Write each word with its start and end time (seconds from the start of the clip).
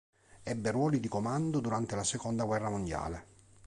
Ebbe 0.41 0.71
ruoli 0.71 0.99
di 0.99 1.07
comando 1.07 1.59
durante 1.59 1.95
la 1.95 2.03
seconda 2.03 2.43
guerra 2.43 2.71
mondiale. 2.71 3.25